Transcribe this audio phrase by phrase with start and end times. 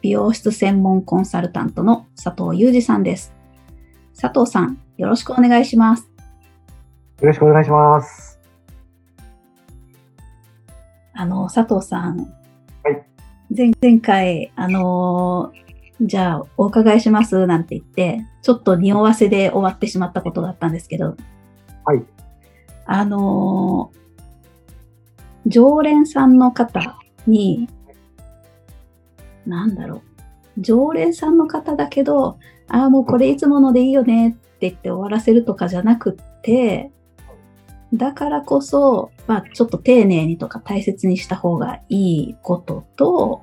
[0.00, 3.34] 美容室専門コンサルタントの佐藤裕二さんです。
[4.20, 6.08] 佐藤さん、よろしくお願いします。
[7.20, 8.38] よろしくお願いします。
[11.14, 12.18] あの、佐藤さん。
[12.84, 13.04] はい。
[13.56, 15.68] 前前回、あのー
[16.00, 21.16] じゃあ、お伺いしますなんて言って、ちょっと匂わせで終わってしまったことがあったんですけど。
[21.84, 22.04] はい。
[22.86, 23.98] あのー
[25.46, 27.68] 常連さんの方に、
[29.48, 30.02] なんだろう。
[30.58, 36.90] 常連さんの方だけど、ああ、もうこれいつものでいいよねって言って終わらせるとかじゃなくって、
[37.94, 43.42] だからこそ、まあちょっと丁寧にとか大切にした方がいいことと、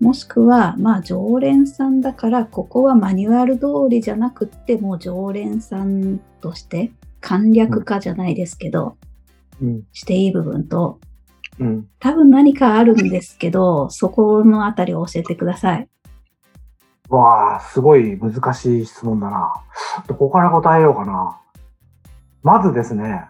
[0.00, 8.96] もしくは、まあ常連さんだから、ここはマニュアル通りじゃなくって、もう常連さんとして簡略化じゃないですけど、
[9.60, 9.82] うん。
[9.92, 10.98] していい部分と、
[11.58, 11.88] うん。
[11.98, 15.88] 多分何かあるんですけど、 そこのあたりを教えてください。
[17.08, 19.52] わあ、すごい難しい質問だな。
[20.06, 21.38] どこから答えようかな。
[22.42, 23.26] まずですね、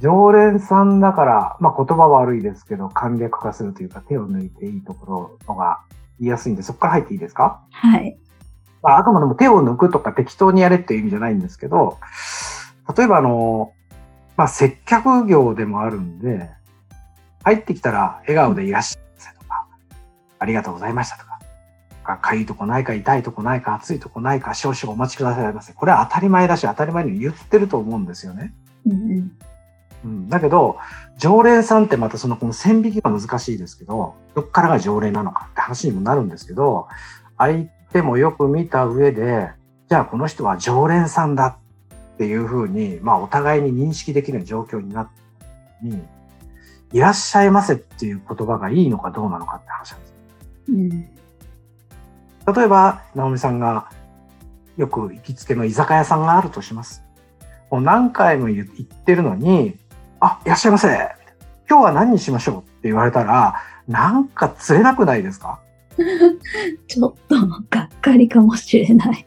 [0.00, 5.80] 常連さんだから、まあ言葉は悪いですけど、簡略化するというか手を抜いていいところのが
[6.18, 7.60] 言いやすいんで、そこから入っていいですか？
[7.70, 8.18] はい。
[8.82, 11.98] まあ、あくまでも手を抜くとか適当にやれっていう意味じゃないんですけど、
[12.96, 13.72] 例えばあの、
[14.36, 16.50] まあ、接客業でもあるんで、
[17.48, 19.66] 入ってきたら笑顔でいらっしゃいませとか、
[20.38, 21.38] ありがとうございましたとか、
[22.04, 25.72] かかゆいとこないか、痛いとこないか、暑いとこないか、少々お待ちくださいませ。
[25.72, 28.52] これは当たり前だし、当たり前に言ってると思うんですよね。
[28.86, 29.32] うんうん。
[30.04, 30.78] うん、だけど、
[31.16, 36.86] 常連さんってまたそのこの線引きが難しいですけど、どっからが常連なのかって話にもなるんですけど、
[37.38, 39.50] 相手もよく見た上で、
[39.88, 41.58] じゃあこの人は常連さんだ
[42.14, 45.08] っていうふうに、まあお互いに認識できる状況になっ
[45.80, 46.02] た時に、
[46.92, 50.14] いらっしゃいませっていう言葉がいいのかどうなのかって話なんです。
[50.68, 50.90] うん。
[52.54, 53.90] 例えば、直美さんが
[54.76, 57.02] よく行きつけの居酒屋さんがあるとします。
[57.70, 59.76] もう何回も言言ってるのに、
[60.20, 60.88] あ、いらっしゃいませ。
[61.68, 63.56] 今日は何にしましょうって言われたら、
[63.86, 65.60] なんか釣れなくないですか？
[66.86, 67.34] ちょっと
[67.70, 69.26] がっかりかもしれない。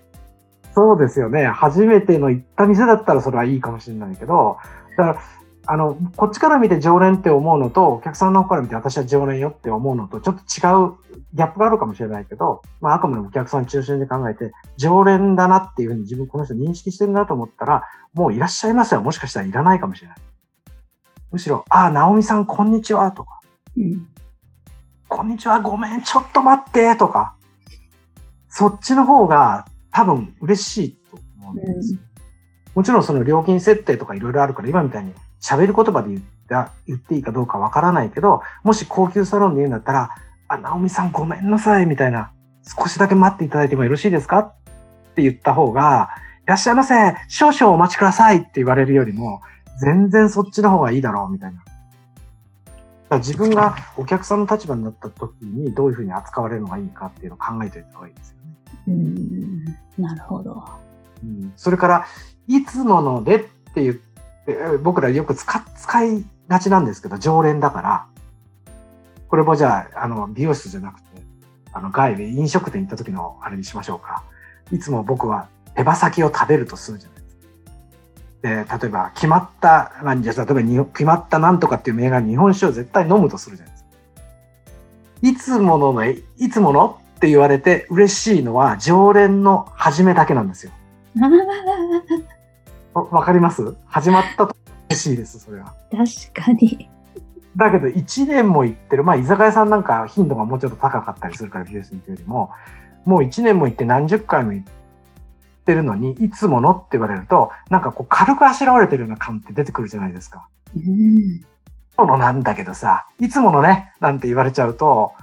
[0.73, 1.45] そうですよね。
[1.47, 4.57] 初めての行った店だったらそれはいいかもしれないけど、
[4.97, 5.22] だから、
[5.67, 17.83] あの、こっちから見て常連って思うのと、お客さんの方から見て私は常連よって思うのと、ちょっと違うギャップがあるかもしれないけど、まあ、あくまでもお客さん中心で考えて、常連だなっていうふうに自分この人認識してるなと思ったら、
[18.13, 20.17] もういらっしゃいませはもしかしたらいらないかもしれない。
[21.31, 23.39] むしろ、ああ、直美さんこんにちはとか、
[23.78, 24.07] うん。
[25.07, 27.35] こんにちは、ごめん、ちょっと待ってとか、
[28.49, 31.99] そっちの方が多分嬉しいと思うんですよ。
[32.73, 40.09] もちろんその料金設定とかいろいろあるから、今みたいに喋る言葉で言った言っていいかどうかわからないけど、もし高級サロンで言うんだったら、
[40.47, 42.31] あ、直美さんごめんなさい、みたいな、
[42.63, 44.40] 少しだけ待っていただいてもよろしいですか？
[44.40, 44.53] っ
[45.16, 46.09] て言った方が、
[46.46, 49.41] いらっしゃいませ、少々お待ちくださいって言われるよりも、
[49.79, 51.59] 全然そっちの方がいいだろう、みたいな。
[51.59, 51.72] だか
[53.09, 58.53] ら自分がお客さんの立場になった時にどういうふうに扱われるのがいいかっていうのを考えておいた方がいいですよね。
[58.88, 59.66] うん。
[60.03, 60.63] なるほど。
[61.23, 62.06] うんそれから、
[62.47, 63.40] いつものでっ
[63.73, 64.10] て言って、え
[64.84, 68.06] 僕らよく使使いがちなんですけど、常連だから、
[69.29, 71.22] これもじゃあ、あの、美容室じゃなくて、
[71.72, 74.24] あの、外で飲食店行った時のあれにしましょうか。
[74.72, 78.78] いつも僕は手羽先を食べるとするじゃないですか。
[78.79, 83.90] で、例えば、決まった、まあ、じゃあ例えばに、決まったなんとかっていう銘柄日本酒を絶対飲むとするじゃないですか。
[85.22, 90.72] いつものの、いつものって言われて嬉しいのは、常連の始めだけなんですよ。
[92.93, 93.76] あわわかります？
[93.85, 94.55] 始まったと
[94.90, 95.73] 嬉しいです、それは。
[95.91, 96.90] ー確かに。
[97.55, 102.52] だけど、1年も行ってる、まあ、居酒屋さんなんか頻度がもうちょっと高かったりするから、美容室に行くよりも、
[103.05, 104.67] もう1年も行って何十回も行っ
[105.66, 110.47] てるのに、いつものって言われると、なんかこう、軽くあしらわれてるような感って出てくるじゃないですか。
[110.76, 110.82] うん。
[110.82, 111.44] い
[111.94, 115.14] つものなんだけどさ、いつものね、なんて言われちゃうと、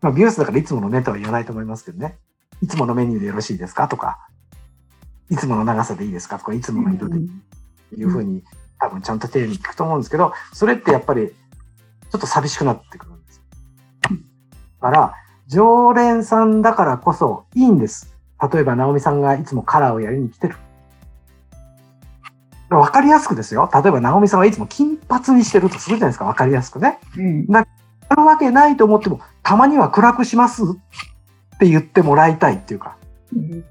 [0.00, 2.18] まあ、美容室だからいつものねとは言わないと思いますけどね。
[2.62, 3.88] いつものメニューでよろしいですか？
[3.88, 4.28] とか、
[5.30, 6.38] いつもの長さでいいですか？
[6.38, 8.42] とか、いつもの色でいうふうに、
[8.78, 13.42] 多分ちゃんと丁寧に聞くと思うんですけど、それってやっぱりちょっと寂しくなってくるんですよ。
[14.82, 15.14] だから、
[15.46, 18.14] 常連さんだからこそいいんです。
[18.52, 20.56] 例えば、直美さんがいつもカラーをやりに来てる。
[22.70, 23.70] わかりやすくですよ。
[23.72, 26.24] 例えば、直美さんはいつも金髪にしてるとするじゃないですか。
[26.24, 26.98] わかりやすくね。
[27.16, 27.46] うん。
[27.56, 27.64] あ
[28.14, 30.66] るわけないと思っても、たまには暗くしますっ
[31.58, 32.96] て言ってもらいたいっていうか。
[33.34, 33.64] うん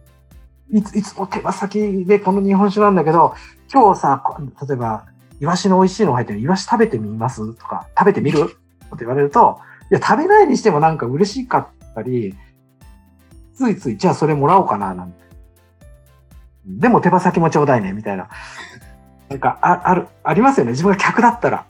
[0.73, 3.35] いつ、いつも手羽先でこの日本酒なんだけど、
[3.71, 5.05] 今日さ、こ例えば、
[5.39, 8.39] イワシの美味しいの入ってるイワシ食べてみますとか、食べてみる？
[8.39, 8.55] って
[8.99, 9.59] 言われると、
[9.91, 12.35] いや、食べないにしてもなんか嬉しかったり、
[13.53, 15.23] ついつい、じゃあそれもらおうかな、なんて。
[16.65, 18.29] でも手羽先もちょうだいね、みたいな。
[19.29, 20.71] なんか、あ、ある、ありますよね。
[20.71, 21.67] 自分が客だったら。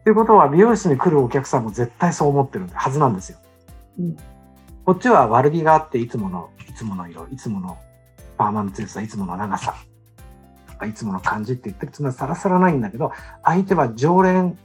[0.00, 3.38] っていうことは、美容室に来るお客さんも絶対そう思ってるはずなんですよ。
[4.00, 4.16] うん
[4.82, 7.78] こっちは悪気があって、いつもの、いつもの色、いつもの
[8.40, 9.74] パーマの強さ、いつもの長さ、
[10.88, 13.12] いつもの感じって言ってるつもりはさらさらないんだけど、
[13.44, 14.56] 相手は常連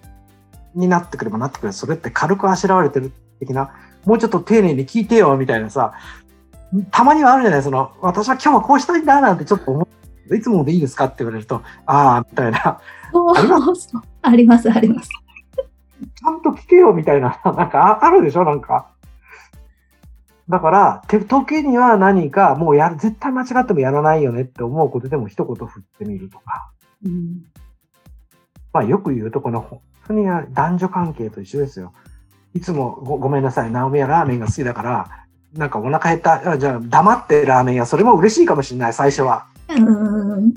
[0.75, 3.11] になってくればなってくれば、それって軽くあしらわれてる
[3.41, 3.73] 的な、
[4.05, 5.91] もうちょっと丁寧に聞いてよ、みたいなさ、
[6.89, 9.85] たまにはあるじゃないその、私は今日はこうしたいんだ、なんてちょっと思
[10.29, 10.35] う。
[10.37, 12.79] いつもでいいですかって言われると、ああ、みたいな。
[14.21, 15.09] あります、あります。
[15.09, 18.94] ちゃんと聞けよ、みたいな、なんかああるでしょ、なんか。
[20.47, 26.71] だから、て時には何か、もうやる、絶対間違ってもやらないよねって思うことでも一言振ってみるとか。
[27.03, 27.45] うん。
[28.71, 31.93] まあよく言うと、この本当に男女関係と一緒ですよ。
[32.53, 35.25] いつもごごめんなさい、ナオミはラーメンが好きだから、
[35.55, 39.47] なんかお腹減った、あじゃあ黙ってラーメン屋、それも嬉しいかもしれない、最初は。
[39.69, 40.53] うん。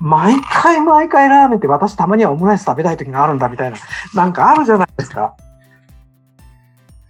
[0.00, 3.76] 毎回毎回ラーメンって私たまにはオムライス食べたい時があるんだみたいな、
[4.14, 5.36] なんかあるじゃないですか。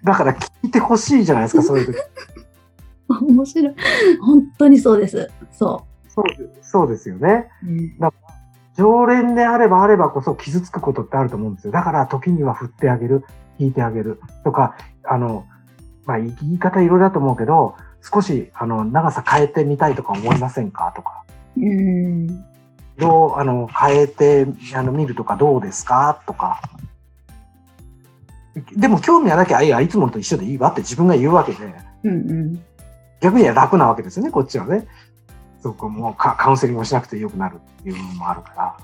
[0.09, 1.99] だから聞いてほしいじゃないですか、そういう時。
[3.23, 3.75] 面白い。
[4.21, 5.31] 本当にそうです。
[5.53, 6.25] そそう
[6.63, 7.49] そうですよね。
[7.63, 7.67] う。
[7.67, 7.99] うん。
[8.77, 11.73] 常連であればあればこそ傷つくことってあると思うんですよ。
[11.73, 13.25] だから時には振ってあげる、
[13.59, 15.47] 聞いてあげるとか、あの、
[16.07, 20.93] まあ言い言い方いろいろだと思うけど、少しあの長さ変えてみたいとか思いませんか？
[20.97, 21.25] とか、
[21.57, 22.27] うん。
[22.99, 26.21] どう、あの、変えてあの見るとかどうですか？
[26.27, 26.61] とか。
[28.77, 31.59] でも興味がなきゃ、いや、いつもと一緒でいいわって自分が言うわけで、
[32.05, 32.65] うんうん。
[33.21, 34.87] 逆には楽なわけですよね、こっちはね。
[35.61, 38.77] そこもうカカウンセリングをしなくてよくなるっていうのもあるから。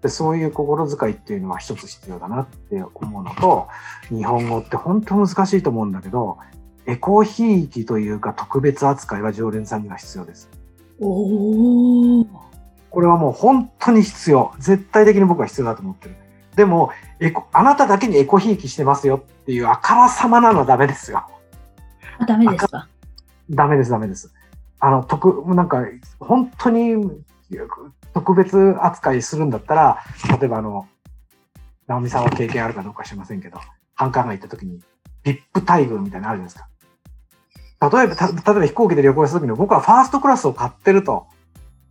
[0.00, 3.68] でそういう心遣いっていうのは一つ必要だなって思うのと、
[4.08, 6.38] 日本語って本当難しいと思うんだけど、
[6.86, 10.50] エコひいきというか特別扱いは常連さんには必要です。
[11.00, 12.26] おお。
[12.90, 14.52] これはもう本当に必要。
[14.58, 16.16] 絶対的に僕は必要だと思ってる。
[16.56, 16.90] でも、
[17.20, 21.26] エコ、あなただけにエコひいきしてますよっていうあからさまなのはダメですよ。
[22.18, 22.88] あ、ダメですか？
[23.50, 24.32] ダメです、ダメです。
[24.80, 25.82] あの、特、なんか、
[26.20, 26.96] 本当に
[28.14, 29.98] 特別扱いするんだったら、
[30.40, 30.88] 例えばあの、
[31.86, 33.58] 直美さんは経験あるかどうか知りませんけど、
[33.94, 34.80] 繁華街行った時に、
[35.24, 36.68] VIP 待遇みたいなのあるじゃないですか。
[37.98, 41.26] 例えば、た例えば飛行機で旅行した時に僕はファーストクラスを買ってると、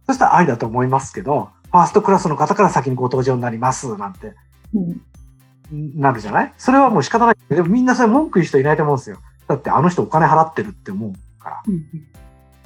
[0.08, 4.36] そしたらありだと思いますけど、ファーストクラスの方から先にご登場になります、なんて、うん。
[5.72, 6.54] なるじゃない？
[6.58, 7.36] それはもう仕方ない。
[7.50, 9.18] でもみんなそれ文句言う人いないと思うんですよ。
[9.48, 11.64] だってあの人お金払ってるって思うから。
[11.68, 11.86] うん。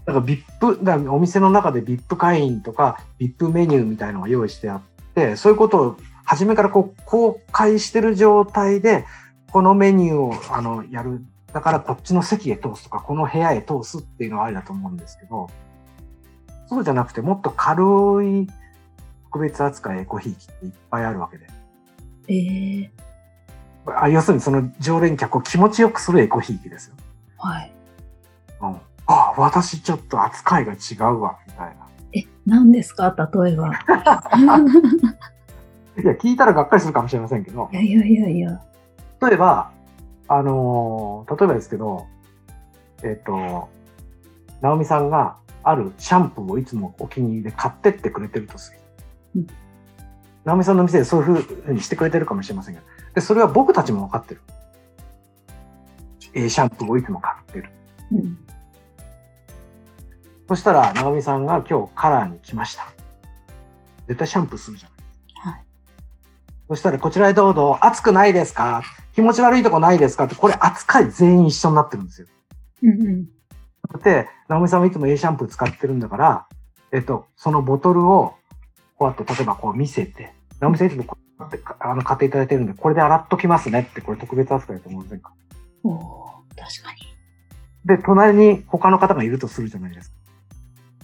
[0.06, 4.82] だから VIP、だからお店の中で VIP 会員とか VIP メニューみたいのが用意してあっ
[5.14, 9.06] て、そういうことを初めからこう公開してる状態で、
[9.52, 11.24] このメニューをあのやる。
[11.54, 15.50] だからこっちの席へ通すとか、この部屋へ通すっていうのはありだと思うんですけど、
[16.68, 17.84] そうじゃなくてもっと軽
[18.42, 18.48] い
[19.26, 21.48] 特別扱いエコひいきっていっぱいあるわけで。
[22.28, 22.92] ええ
[23.88, 26.96] あ要するにその常連客を気持ちよくするエコひいきですよ。
[27.38, 27.72] はい。
[28.62, 31.88] うん、あ、私ちょっと扱いが違うわ、みたいな。
[32.14, 33.16] え、何ですか？
[33.44, 33.70] 例えば。
[36.02, 38.62] いや、聞いたらがっかりするかもしれませんけどい、やいやいやいや。
[39.22, 39.72] 例えば、
[40.28, 42.08] あのー例えばですけど、
[43.04, 43.70] えっ、と、
[44.62, 48.80] 直美さんがあるシャンプーをいつもお気に入りで買ってってくれてるとする。
[49.36, 49.48] うん
[50.46, 52.82] 直美さんの店でそういうふうにしてくれてるかもしれませんが、
[53.14, 54.42] で、それは僕たちも分かってる。
[56.34, 57.70] えーシャンプーをいつも買ってる。
[58.12, 58.38] うん。
[60.48, 62.88] そしたら、直美さんが今日カラーに来ました。
[64.08, 64.90] 絶対シャンプーするじゃ
[65.50, 65.54] ない。
[65.56, 65.66] はい。
[66.70, 68.84] そしたら、こちらへどうぞ、熱くないですか？
[69.16, 70.26] 気持ち悪いとこないですか？
[70.26, 72.28] って、これ扱い全員一緒になってるんですよ。
[72.84, 73.26] うんうん。
[73.26, 73.32] だ
[73.98, 76.48] って、直美さんはいつも A シャンプー使ってるんだから、
[76.92, 78.36] えっと、そのボトルを、
[78.98, 85.34] こうやって、例えばこう見せて、直美さんいつもこうやってかあの買っていただいてるんで、これで洗っときますねって、これ特別扱いだと思いませんか？
[85.84, 86.26] おお
[86.56, 87.16] 確かに。
[87.86, 90.16] で、隣に他の方がいるとするじゃないですか。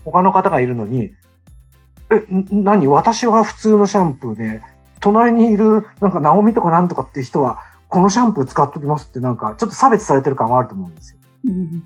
[0.05, 1.13] 他の方がいるのに、
[2.10, 2.88] え、ん何？
[2.88, 4.62] 私は普通のシャンプーで、
[5.00, 11.19] 隣にいる、なんか、ナオミとかなんとかっていう人は、このシャンプー使っときますって、なんか、ちょっと差別されてる感はあると思うんですよ。
[11.45, 11.83] うん。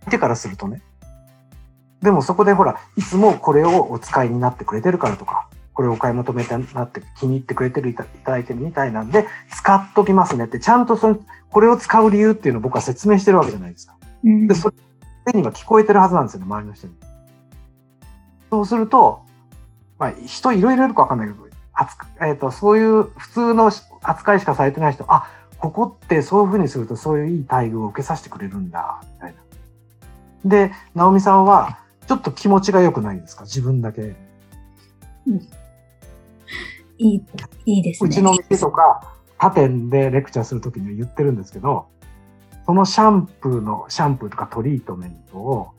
[0.00, 0.82] 相手からするとね。
[2.02, 11.18] でもそこでほら、いつもこれをお使いになってくれてるからとか、これをお買い求めてなって気に入ってくれてるいたいただいてるみたいなんで、使っときますねって、ちゃんとその、
[11.50, 13.96] これを使う理由っていうのを僕は説明してるわけじゃないですか。
[14.24, 14.72] うんで、そ
[15.26, 16.94] れには聞こえてるはずなんですよね、周りの人に。
[18.50, 19.22] そうすると、
[19.98, 23.70] まあ、人いろいろいるかわかんないけど、扱えっ、と、そういう普通の
[24.02, 29.40] 扱いしかされてない人、あ、ここってそういうふうにするとそういういい待遇を受けさせてくれるんだ、みたいな。
[30.44, 33.44] で、直美さんは、ちょっと気持ちが良くないですか？
[33.44, 34.14] 自分だけ。
[36.98, 37.22] いい、
[37.66, 38.08] いいですね。
[38.08, 41.88] うちの店とか、他店でレクチャーするときには言ってるんですけど、
[42.64, 45.72] そのシャンプーの、シャンプーとかトリートメントを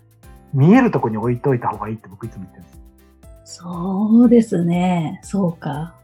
[0.54, 2.78] 見えるところに置いといた方がいいって僕いつも言ってるんです。
[3.60, 5.20] そうですね。
[5.24, 5.96] そうか。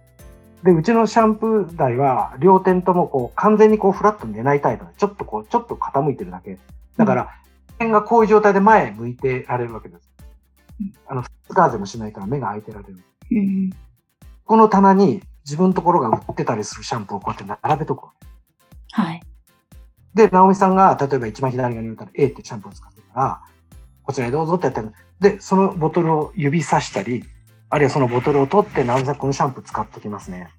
[0.64, 6.58] で、うちのシャンプー台は両点ともこう完全にこうフラットに寝ないタイプで、ちょっとこう、ちょっと傾いてるだけ。
[6.98, 7.30] だから、
[7.80, 10.03] 点がこういう状態で前向いてられるわけですうん。
[11.08, 12.98] あの、フッガーゼもしないから目が開いてられる。
[13.32, 13.70] うん。
[14.46, 18.10] この棚に自分のところが売ってたりするシャンプーをこうやって並べとく。
[18.92, 19.22] はい。
[20.14, 23.42] で、直美さんが、例えば一番左側に置いたら A ってシャンプーを使ってたら、
[24.04, 24.92] こちらへどうぞってやってる。
[25.20, 27.24] で、そのボトルを指さしたり、
[27.70, 30.50] あるいはそのボトルを取って、直美さんこのシャンプー使っときますね。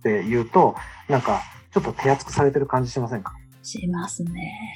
[0.00, 0.76] って言うと、
[1.08, 1.40] なんか、
[1.72, 3.34] ちょっと手厚くされてる感じしませんか？
[3.62, 4.74] しますね。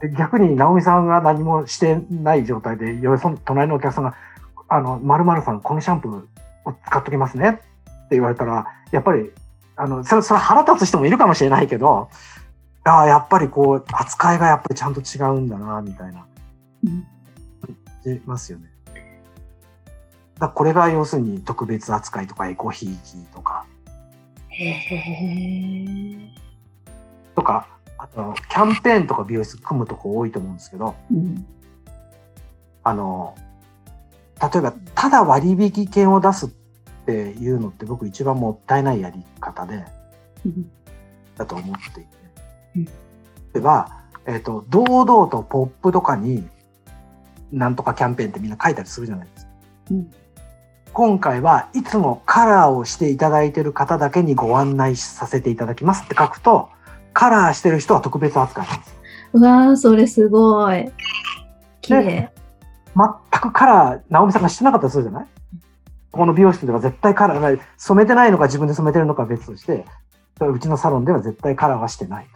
[0.00, 4.14] で逆に直美さんが何もしてない状態で、よその隣のお客さんが、
[4.68, 6.16] あの、〇〇さんこのシャンプー
[6.64, 7.62] を使っときますねって
[8.10, 9.30] 言われたら、やっぱり、
[9.76, 12.10] あの、それ、それ腹立つ人もいるかもしれないけど、
[12.84, 16.26] ああ、やっぱりこう、扱いがやっぱりちゃんと違うんだな、みたいな。
[16.84, 17.06] うん。
[18.02, 18.70] しますよね。
[20.38, 23.66] だこれが要するに特別扱いとかエコひいきとか、
[24.50, 26.18] へえ。
[27.34, 31.46] とか、あと、キャンペーンとか美容室組むとこ多いと思うんですけど、うん。
[32.84, 33.36] あの、
[34.40, 36.48] 例えば、ただ割引券を出すっ
[37.06, 39.84] ていうのって僕一番もったいないやり方で、
[40.46, 40.70] うん
[41.36, 42.08] だと思っていて。
[42.76, 42.84] うん
[43.54, 46.46] 例えば、えっ、と、堂々とポップとかに、
[47.50, 49.52] なんとかキャンペーンってみんな書いたりするじゃないですか。
[49.92, 50.10] うん
[50.92, 56.70] 今回はいつもカラーをしていただいている方だけにご案内させていただきますって書くと、
[57.18, 58.94] カラーしてる人は特別扱いなんですよ。
[59.32, 60.88] うわー、それすごい。
[61.80, 62.32] 綺麗。
[62.94, 65.26] 全くカラー、直美さんがしてなかったりするじゃない？
[66.12, 69.84] ここの美容室では絶対カラーない、染めてないのか自分で染めてるのかは別として、
[70.40, 72.28] うちのサロンでは絶対カラーはしてない。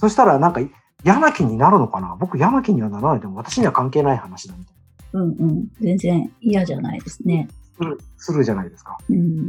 [0.00, 0.62] そしたらなんか
[1.04, 2.16] 嫌な気になるのかな？
[2.18, 4.74] 僕嫌な気にはならないでも私には関係ない話だみたい
[5.12, 5.68] うんうん。
[5.82, 7.48] 全然嫌じゃないですね。
[7.78, 7.94] な。
[8.16, 8.96] するじゃないですか。
[9.10, 9.46] うん。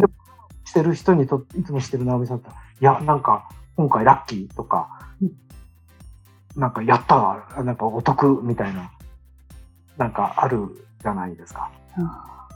[0.66, 3.48] してる人にとって、いつもしてる直美さんだったら、いや、なんか、
[3.80, 5.00] 今回ラッキーとか、
[6.58, 8.92] なんか、やったわ、なんかお得みたいな、
[9.98, 11.72] なんかあるじゃないですか。
[11.96, 12.50] あ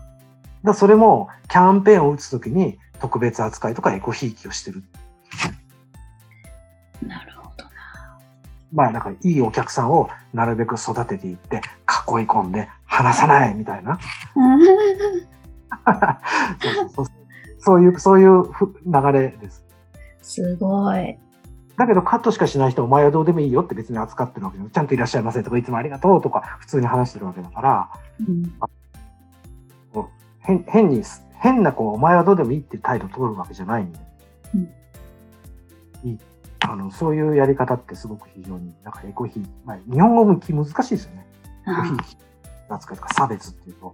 [0.66, 4.84] だそれも、キャンペーンを打つときに、特別扱いとかエコひいきをしてる。
[7.02, 7.64] ーなるほど。
[8.74, 11.62] まあ、なんか、いいお客さんをなるべく育てていって、囲い
[12.28, 13.98] 込んで、離さないみたいな。
[16.62, 17.06] そうそうそう
[17.60, 19.64] そういう、そういうふ流れです。
[20.24, 21.20] すごい。
[21.78, 24.74] だけどカットしかしない人お前はどうでもいいよって別に扱ってるわけじゃない。
[24.74, 27.90] ちゃんといらっしゃいませとかいつもありがとうとか普通に話してるわけだから、
[28.28, 28.44] うん。
[30.40, 31.04] 変変に、
[31.40, 34.00] 変なこうお前はどうでもいいって態度を取るわけじゃないんで。
[34.56, 34.74] うん
[36.04, 36.20] いい
[36.66, 41.28] あのそういうやり方ってすごく非常に、なんかエコヒー、まあ、日本語向き難しいですよね。
[41.64, 43.94] エコヒー扱いとか差別っていうと、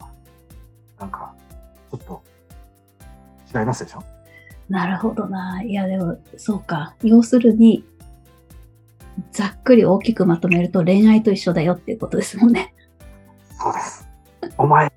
[1.00, 1.34] なんか、
[1.92, 2.22] ちょっと
[3.58, 4.04] 違いますでしょ？
[4.74, 5.62] なるほどな。
[5.64, 6.96] いや、でも、そうか。
[7.04, 7.84] 要するに、
[9.32, 12.74] ざっくり大きくまとめると恋愛と一緒だよっていうことですもんね。
[13.58, 14.08] そうです。
[14.58, 14.92] お前、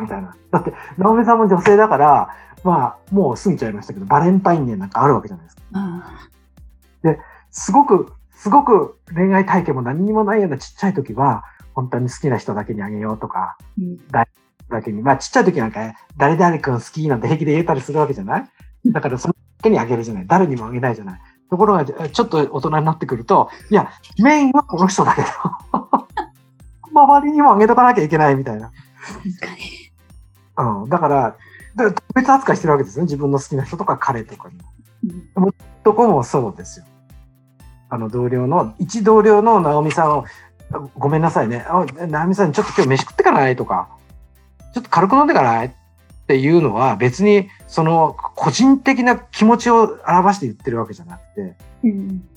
[0.00, 0.34] みたいな。
[0.50, 2.30] だって、直美さんも女性だから、
[2.64, 5.62] まあ、もう過ぎちゃいましたけど、バレンタインデーなんかあるわけじゃないですか。
[5.72, 6.02] あ
[7.50, 13.98] すごく、すごく恋愛体験も何にもないようなちっちゃい時は、本当に好きな人だけにあげようとか、うん
[14.68, 18.50] だけに、まあちっちゃい時なんか、誰々君好きなんて平気で言えたりするわけじゃない？
[18.92, 25.28] だからそのだけにあげるじゃない誰にもあげないじゃないところが、ちょっと大人になってくると、いや、メインはこの人だけど、
[26.92, 28.72] 周りにもあげとかなきゃいけないみたいな。
[30.58, 30.88] うん。
[30.88, 31.36] だから、
[31.76, 33.04] だ特別扱いしてるわけですよね。
[33.04, 34.56] 自分の好きな人とか彼とかに。
[35.36, 36.86] うんどこもそうですよ。
[37.90, 40.24] あの同僚の、一同僚の直美さんを、
[40.98, 41.64] ごめんなさいね。
[41.68, 43.54] あ直美さん、ちょっと今日飯食ってかない？
[43.54, 43.88] とか、
[44.74, 45.72] ちょっと軽く飲んでかない
[46.26, 52.28] っていうのは別にその個人的な気持ちを表して言ってるわけじゃなくて、うん。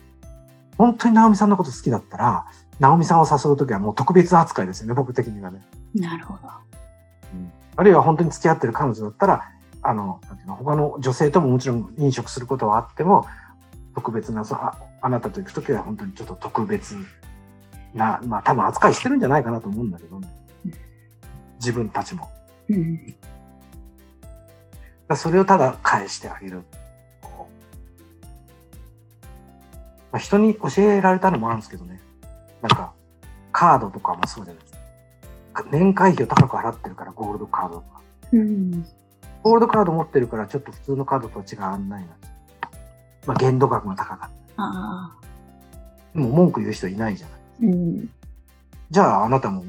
[0.78, 2.46] 本当に直美さんのこと好きだったら、
[2.80, 5.66] 直美さんを誘うときはもう特別扱いですよね、僕的にはね。
[5.96, 6.40] なるほど。
[7.34, 9.50] うん、あるいは本当に付き合ってる彼女だったら、
[9.82, 13.26] あの、なんていうの他の女性とももちろん飲食することはあっても、
[13.96, 16.96] 特別な、そああなたと行くときは本当にちょっと特別
[17.96, 20.28] な、まあ多分扱いしてるんじゃないかなと思うんだけどね。
[21.56, 22.30] 自分たちも。
[22.70, 23.16] うん。
[25.10, 26.64] だそれをただ返してあげる。
[30.12, 32.00] まあ、人に教えられたのもあるんですけどね。
[32.62, 32.94] なんか、
[33.52, 34.74] カードとかもそうじゃないです
[35.54, 35.66] か。
[35.72, 38.02] 年会費を高く払ってるから、ゴールドカードとか。
[38.32, 38.86] うん。
[39.44, 42.34] ゴールドカード持ってるから、ちょっと普通のカードとは違う案内なんです。
[43.28, 44.30] まあ、限度額が高かっ。
[44.56, 45.16] た。
[46.14, 47.36] でも文句言う人いないじゃな
[47.68, 47.72] い。
[47.72, 48.10] うん。
[48.92, 49.64] じゃあ、あなたも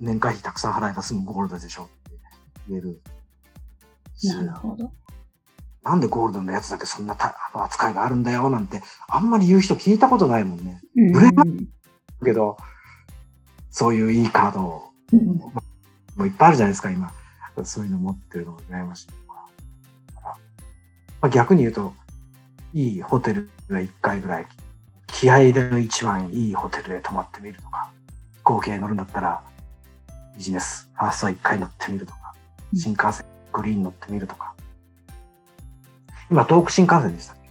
[0.00, 2.18] 年会費たくさん払えばすぐゴールドでしょって
[2.68, 3.21] 言えるし。
[4.28, 4.92] なるほど。
[5.82, 10.80] なんでゴールドのやつだけそんなた扱いがあるんだよなんて、あんまり言う人聞いたことないもんね。
[10.96, 11.16] うん。
[11.16, 11.50] 羨まだ
[12.24, 12.56] けど、
[13.70, 15.26] そういういいカードをうん
[16.16, 17.12] もういっぱいあるじゃないですか、今。
[17.64, 19.08] そういうの持ってるのが羨ましい。
[21.20, 21.94] まあ、逆に言うと、
[22.74, 24.46] いいホテルが1回ぐらい、
[25.06, 27.90] 気合での一番いいホテルで泊まってみるとか、
[28.38, 29.42] 飛行機に乗るんだったら、
[30.36, 32.34] ビジネス、ファーストは1回乗ってみるとか、
[32.72, 34.54] うん新幹線、グリーン乗ってみるとか。
[36.30, 37.42] 今、東北新幹線でしたっけ？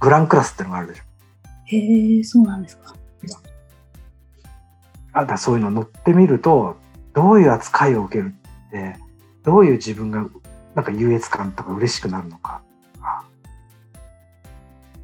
[0.00, 1.02] グランクラスってのがあるでしょ。
[1.66, 2.94] へえ、そうなんですか。
[5.12, 6.76] あだそういうの乗ってみると
[7.12, 8.34] どういう扱いを受ける
[8.68, 8.96] って
[9.42, 10.26] どういう自分が
[10.74, 12.62] なんか優越感とか嬉しくなるのか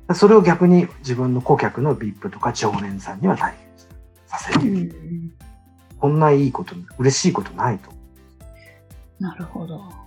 [0.06, 3.88] あそれを逆に自分の顧客の VIP とか常連さんには体験
[4.26, 5.32] させうる、ん。
[5.98, 7.90] こんないいこと嬉しいことないと
[9.18, 10.04] なるほど。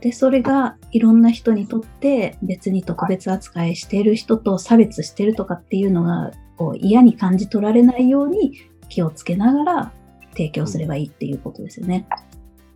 [0.00, 8.52] で、それがいろんな人にとって別に特別扱いしている人と差別してるとかっていうのがこう嫌に感じ取られないように
[8.88, 9.92] 気をつけながら
[10.32, 12.06] 提供すればいいっていうことですよね。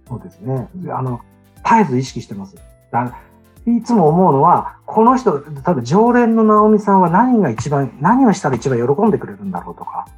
[0.08, 0.68] そうですね。
[0.88, 1.20] あの
[1.56, 2.56] 絶えず意識してます。
[2.90, 3.16] だ
[3.66, 10.08] いつも思うのはこの人多分常連の直美さんは何が一番何をしたら一番喜んでくれるんだろうとか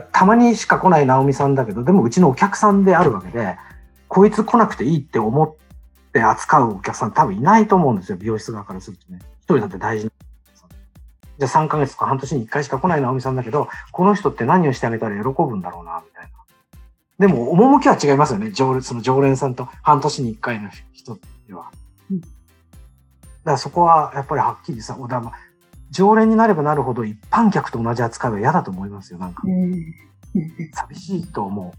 [0.00, 3.56] たまにしか来ない直美さんだけど、でもうちのお客さんであるわけで、
[4.08, 5.54] こいつ来なくていいって思っ
[6.12, 9.20] て扱うお客さん多分いないと思うんですよ、美容室側からするとね。
[9.40, 10.12] 一人だって大事な。
[11.36, 16.30] じゃあ3ヶ月とか半年に1回しか来ない直美さんだけど、この人って何をしてあげたら喜ぶんだろうな、みたいな。
[17.18, 21.70] でも、趣は違いますよね、常連、その常連さんと半年に1回の人では。
[22.10, 22.20] うん
[23.44, 25.32] だからそこはやっぱりはっきりさ、おだま
[25.94, 29.42] 常連になればなるほど一般客と同じ扱いは嫌だと思いますよ、なんか。
[30.72, 31.78] 寂しいと思う。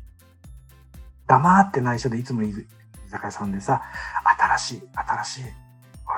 [1.28, 2.54] 黙って内緒でいつも居
[3.10, 3.82] 酒屋さんでさ、
[4.58, 5.44] 新しい、新しい。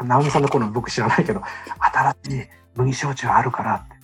[0.06, 1.42] 直美さんの頃の僕知らないけど、
[2.24, 3.96] 新しい麦焼酎あるからって、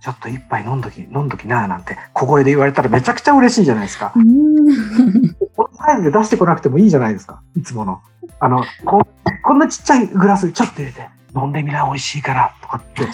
[0.00, 4.12] ちょっと一杯飲んどき、飲んどきななんて小声で言われたらめちゃくちゃ嬉しいじゃないですか。
[4.14, 5.34] うん。
[5.56, 7.42] このサイズで出してこなくてもいいじゃないですか。
[7.56, 8.00] いつもの。
[8.38, 9.02] あの、こ
[9.42, 13.06] こんなちっちゃいグラスにちょっと入れて、飲んでみな、美味しいから、とかって。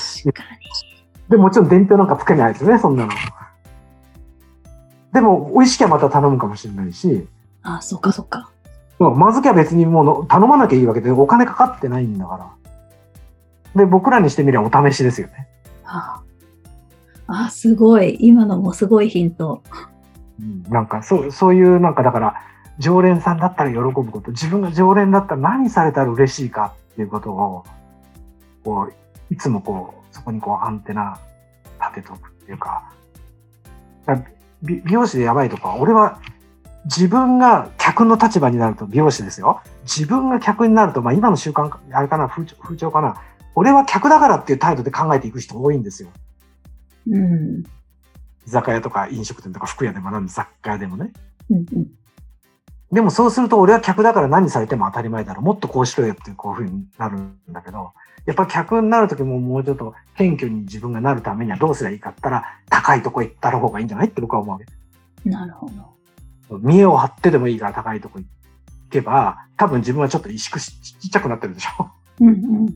[1.29, 3.13] で、もちろん伝票なんかつけないですよね、そんなの。
[5.13, 7.27] でも、美味しきゃまた頼むかもしれないし、
[7.63, 8.51] あ、そっかそっか。
[8.99, 12.37] まずきゃ別にもうの頼まなきゃいいわけで、お金かかってないんだか
[13.75, 13.85] ら。
[13.85, 15.49] で、僕らにしてみればお試しですよね。
[15.85, 16.23] あ
[17.27, 18.17] あ、すごい。
[18.21, 19.63] 今のもすごいヒント。
[20.69, 22.35] なんか、そう、そういう、なんかだから、
[22.79, 27.65] 常連さんだったら喜ぶこと、自分が常連だったら何されたら嬉しいかっていうことを、
[28.67, 31.21] こう、いつもこう、そこにこうアンテナ
[31.81, 32.91] 立てとくっていうか、
[34.63, 36.21] 美美容師でやばいとか、俺は
[36.85, 39.61] 自分が客の立場になると、美容師ですよ。
[39.85, 43.23] 自分が客になると、まあ今の習慣か、あれかな、風潮風潮かな。
[43.55, 46.09] 俺は客だからっていう態度で考えていく人多いんですよ。
[47.09, 47.63] うん。
[48.47, 51.13] 居酒屋とか飲食店とか服屋でもなんで雑貨屋でもね。
[51.51, 51.87] うんうん。
[52.93, 55.43] でもそうすると俺は客だから何されても当たり前だろ。
[55.43, 57.93] もっとこうしろよってこういうふうになるんだけど、
[58.27, 65.29] やっぱり客になるときももうちょっと謙虚に自分がなるためにはどうすればいいかったら、高いとこ行った方がいいんじゃないって僕は思うわけ。
[65.29, 65.69] なるほ
[66.49, 66.59] ど。
[66.59, 68.27] 見栄を張ってでもいいから高いとこ行
[68.91, 71.91] けば、多分自分はちょっと萎縮しちっちゃくなってるでしょ。
[72.21, 72.67] うんうん。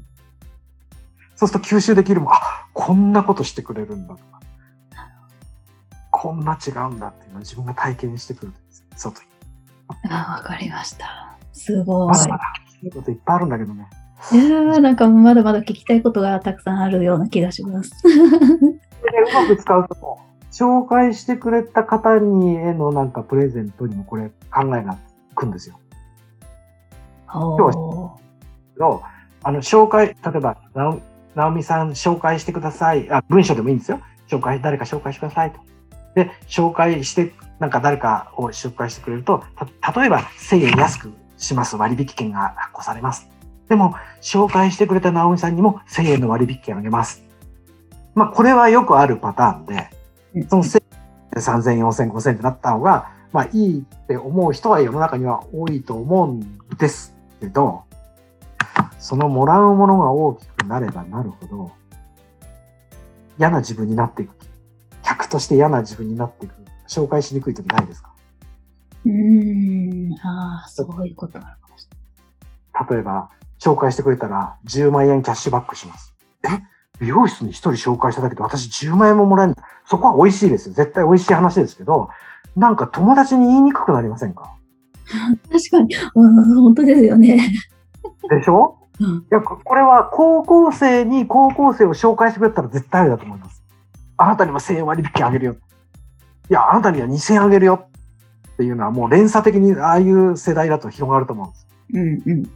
[1.37, 4.41] そうすると吸収できるもん、あ、こんなことしてくれるんだとか。
[6.11, 8.87] こんな違うんだっていうのを自分が体験してくるんですよ。
[8.97, 9.29] 外に。
[10.09, 11.37] あ、わかりました。
[11.53, 12.15] すごいま。
[12.15, 12.43] だまだ、
[12.83, 13.87] いいこといっぱいあるんだけどね。
[14.33, 17.91] いやーなんかまだまだ聞きたいことがたくさんあるような気がします。
[18.03, 18.23] でう
[19.35, 20.19] まく使うと、
[20.53, 25.79] 紹介してくれた方にへのなんかプレゼントにもこれ考えがいくんですよ。
[27.33, 28.21] おー
[28.75, 29.03] けど、
[29.43, 31.01] あの、紹介、例えば、なお
[31.35, 33.11] 直美さん紹介してください。
[33.11, 34.01] あ、文章でもいいんですよ。
[34.29, 35.61] 紹介、誰か紹介してくださいと。
[36.15, 39.45] で、紹介して、なんか誰かを紹介してくれると、
[39.83, 43.29] た例えば1000円安くします割引券が発行されます。
[43.69, 47.23] でも、紹介してくれた直美さんにも1000円の割引券あげます。
[48.15, 49.91] まあ、これはよくあるパターンで、
[50.49, 50.83] その1000
[51.37, 57.85] 円、3000円、4000円、5000円ってなった方が、まあ、いいって思う人は世の中には多いと思うんですけど、
[58.99, 61.73] そのもらうものが大きくなればなるほど、
[63.39, 64.35] 嫌な自分になっていく。
[65.03, 66.60] 客として嫌な自分になっていく。
[66.91, 68.13] 紹介しにくい時ないですか？
[69.07, 69.13] うー
[70.11, 71.87] ん、ああ、そういうことなのかもし
[72.91, 76.15] 例えば、紹介してくれたら10万円キャッシュバックします。
[76.45, 76.49] え？
[77.01, 79.63] 美容室に一人紹介しただけで私10万円ももらえるんだ。
[79.87, 80.75] そこは美味しいですよ。
[80.75, 82.11] 絶対美味しい話ですけど、
[82.57, 84.55] なんか友達に言いにくくなりませんか？
[85.13, 85.39] れない。
[85.63, 87.37] 確かに、うん、本当ですよね。
[88.29, 88.77] でしょ？
[89.01, 93.63] うん、いや、ここれは高校生に高校生を紹介してくれたら絶対ありだと思います。
[94.19, 95.57] あなたには1000円割引あげるよ。
[96.51, 97.87] いや、あなたには2000円あげるよ。
[98.53, 101.67] っていうのはもう連鎖的にああいう世代だと広がると思うんです。
[102.27, 102.51] うん、うん。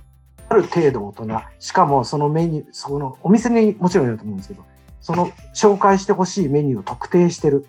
[0.48, 4.64] ある程度大人、しかもそのメニュー、そのお店にもちろんいると思うんですけど、
[5.00, 7.66] その紹介してほしいメニューを特定してる。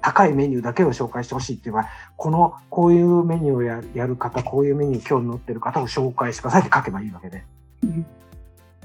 [0.00, 7.44] 高いメニューだけを紹介してほしいっていう場合、この、こういうメニューをややる方、こういうメニュー興味持ってる方を紹介してくださいって書けばいいわけで。
[7.84, 8.06] うん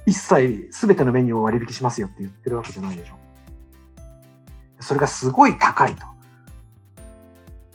[0.06, 3.16] 一切全てのメニューを割引しますよって言ってるわけじゃないでしょ。
[4.80, 6.13] それがすごい高いと。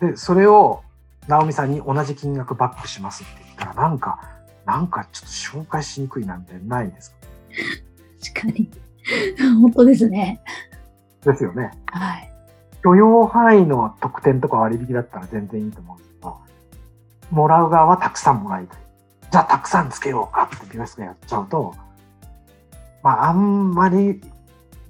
[0.01, 0.83] で、それを
[1.27, 4.21] 直美さんに同じ金額バックしますって言ったら、なんか、
[4.65, 7.17] なんかちょっと紹介しにくいなんてないですか？
[8.35, 8.71] 確かに。
[9.63, 10.41] 本当ですね。
[11.25, 11.71] ですよね。
[11.87, 12.33] はい。
[12.83, 16.39] 許容範囲の特典とか割引だったら全然いいと思うんですけど、
[17.31, 18.79] もらう側はたくさんもらいたい。
[19.31, 21.75] じゃあたくさんつけようかって美容室がやっちゃうと、
[23.03, 24.21] まああんまり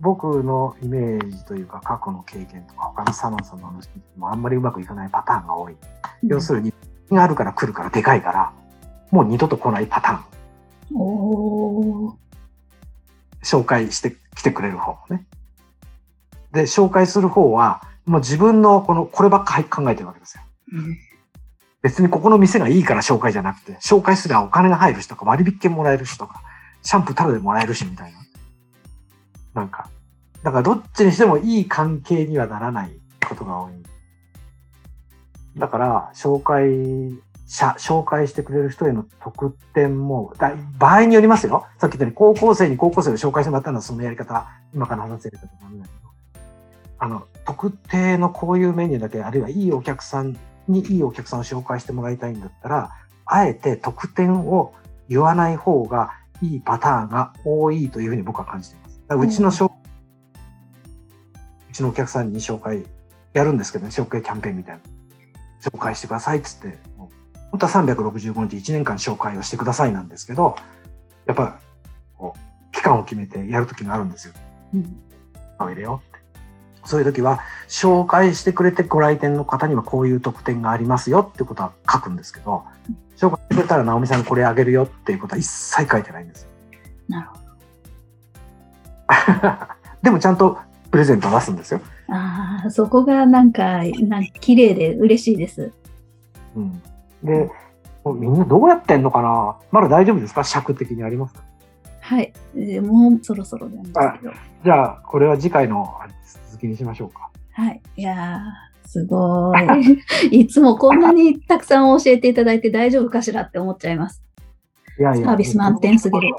[0.01, 5.77] 僕のイメージというか過去の経験とか他のサロンさんの話もあんまりうまくいかないパターンが多い。
[6.23, 6.73] 要するに、
[7.11, 8.53] があるから来るからでかいから、
[9.11, 11.01] もう二度と来ないパターン。
[11.01, 12.15] おー。
[13.43, 15.27] 紹介して来てくれる方ね。
[16.53, 20.43] で、紹介する方は、もう自分のこの、こればっか考えてるわけですよ。
[20.73, 20.99] うん
[21.81, 26.43] 別にここの店がいいから紹介じゃなくて、紹介すればお金が入るしとか、割引券もらえるしとか、
[26.83, 28.19] シャンプータダでもらえるしみたいな。
[29.59, 29.89] なんか、
[30.43, 32.93] だからどっちにしてもいい関係にはならない
[33.29, 33.73] ことが多い。
[35.57, 37.19] だから、紹介
[37.49, 41.67] 者、紹介してくれる人への特典も、だ場合によりますよ。
[41.79, 46.41] さっき言ったように高校生に高校生を紹介してもらったのはそのやり方、今から話せるかとダメだけど、
[47.01, 50.37] あの、特定のこういうメニューだけ、あるいはいいお客さん
[50.69, 52.91] にいいお客さんを紹介してもらいたいんだったら、
[53.27, 54.75] あえて特典を
[55.09, 58.88] 言わない方がいいパターンが多いというふうに僕は感じています。
[59.17, 59.71] うちの紹、う
[61.73, 62.85] ちのお客さんに紹介
[63.33, 64.81] やるんですけどね、紹介キャンペーンみたいな。
[65.61, 66.79] 紹介してくださいっつって、
[67.51, 70.57] 本当は365日1年間紹介をしてくださいなんですけど、
[71.27, 71.59] やっぱ、
[72.17, 74.35] こう、期間を決めてやるときがあるんですよ。
[74.75, 75.03] うん
[75.61, 76.25] お入れようって。
[76.85, 82.65] そういう時は、紹介してくれてご来店の方にはこういう特典がありますよってことは書くんですけど、
[83.17, 86.49] 紹介してくれたら直美さんこれあげるよっていうことは一切書いてないんですよ。
[87.09, 87.48] なるほど。
[90.03, 90.59] でもちゃんと
[90.91, 91.81] プレゼント出すんですよ。
[92.09, 95.73] ああ、そこがなんか、なんか綺麗で嬉しいです。
[96.57, 96.83] うん、
[97.23, 97.51] で、
[98.05, 99.57] もうみんなどうやってんのかな？
[99.71, 100.45] まだ大丈夫ですか？
[100.45, 101.43] 尺的にありますか？
[102.01, 102.33] はい。
[102.57, 104.33] えーもうそろそろなんですけど。
[104.65, 105.87] じゃあ、これは次回の
[106.49, 107.31] 続きにしましょうか。
[107.53, 107.83] はい。
[107.97, 109.53] いやー、すご
[110.31, 110.31] い。
[110.41, 114.23] いつもこんなにたくさん教えていただいて大丈夫かしらって思っちゃいます。
[114.99, 115.27] いやいや。
[115.27, 116.35] サービス満点すぎる。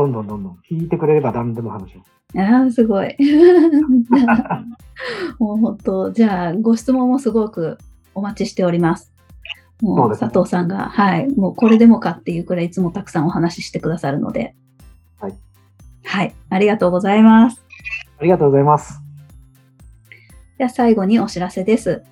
[0.00, 2.00] どんどんどんどん聞いてくれれば何でも話を。
[2.40, 3.16] ああ、すごい。
[5.38, 7.78] もう本当、じゃあ、ご質問もすごく
[8.14, 9.12] お待ちしております。
[9.82, 14.54] もう佐藤さんが、はい、もうこれでもかっていうくらいいつもたくさんお話ししてくださるので。
[15.18, 15.34] はい。
[16.04, 17.64] はい、ありがとうございます。
[18.18, 19.00] ありがとうございます。
[20.58, 22.02] では最後にお知らせです。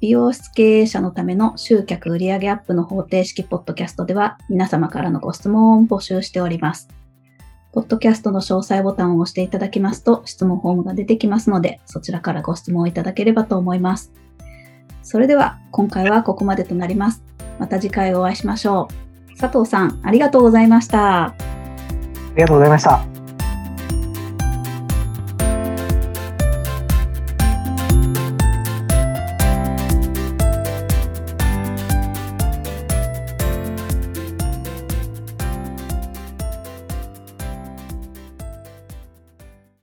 [0.00, 6.88] 美容室経営者のための集客売上アップの方程式ポッドキャストでは皆様からのご質問を募集しております。
[7.72, 14.10] ポッドキャストの詳細ボタンを押していただきますと質問フォームが出てきますのでそちらからご質問いただければと思います。
[15.02, 17.22] それでは今回はここまでとなります。
[17.58, 18.88] また次回お会いしましょ
[19.34, 19.36] う。
[19.38, 21.26] 佐藤さん、ありがとうございました。
[21.26, 21.34] あ
[22.36, 23.19] りがとうございました。